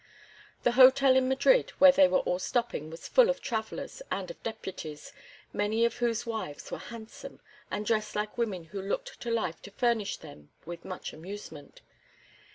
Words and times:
The 0.63 0.71
hotel 0.71 1.15
in 1.15 1.27
Madrid 1.29 1.73
where 1.77 1.91
they 1.91 2.07
were 2.07 2.21
all 2.21 2.39
stopping 2.39 2.89
was 2.89 3.07
full 3.07 3.29
of 3.29 3.39
travellers 3.39 4.01
and 4.09 4.31
of 4.31 4.41
deputies, 4.41 5.13
many 5.53 5.85
of 5.85 5.97
whose 5.97 6.25
wives 6.25 6.71
were 6.71 6.79
handsome, 6.79 7.39
and 7.69 7.85
dressed 7.85 8.15
like 8.15 8.35
women 8.35 8.63
who 8.63 8.81
looked 8.81 9.19
to 9.21 9.29
life 9.29 9.61
to 9.61 9.69
furnish 9.69 10.17
them 10.17 10.49
with 10.65 10.85
much 10.85 11.13
amusement. 11.13 11.81